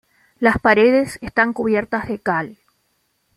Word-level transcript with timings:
Las 0.39 0.57
paredes 0.57 1.19
están 1.21 1.53
cubiertas 1.53 2.07
de 2.07 2.17
cal. 2.17 2.57